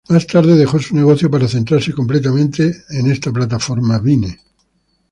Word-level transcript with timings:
Más 0.09 0.25
tarde 0.25 0.55
dejó 0.55 0.79
su 0.79 0.95
negocio 0.95 1.29
para 1.29 1.47
centrarse 1.47 1.93
completamente 1.93 2.75
a 2.89 3.07
esta 3.07 3.31
plataforma, 3.31 3.99
Vine. 3.99 4.39